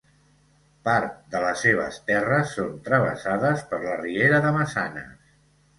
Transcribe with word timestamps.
Part 0.87 1.13
de 1.33 1.41
les 1.43 1.61
seves 1.65 2.01
terres 2.09 2.57
són 2.59 2.75
travessades 2.89 3.65
per 3.75 3.85
la 3.87 3.97
riera 4.05 4.45
de 4.49 4.57
Massanes. 4.61 5.35